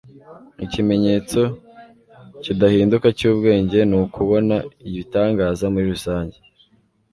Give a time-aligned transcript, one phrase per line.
[0.65, 1.41] ikimenyetso
[2.43, 4.55] kidahinduka cy'ubwenge ni ukubona
[4.87, 6.37] ibitangaza muri rusange